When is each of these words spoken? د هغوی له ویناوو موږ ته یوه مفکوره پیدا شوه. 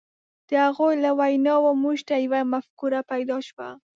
د 0.49 0.51
هغوی 0.65 0.93
له 1.03 1.11
ویناوو 1.19 1.79
موږ 1.83 1.97
ته 2.07 2.15
یوه 2.25 2.39
مفکوره 2.53 3.01
پیدا 3.11 3.37
شوه. 3.47 3.69